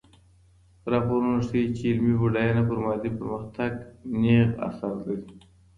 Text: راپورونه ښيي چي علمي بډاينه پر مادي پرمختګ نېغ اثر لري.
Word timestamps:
راپورونه 0.91 1.39
ښيي 1.47 1.65
چي 1.75 1.83
علمي 1.91 2.13
بډاينه 2.21 2.61
پر 2.69 2.77
مادي 2.83 3.09
پرمختګ 3.19 3.71
نېغ 4.21 4.47
اثر 4.67 4.91
لري. 5.05 5.25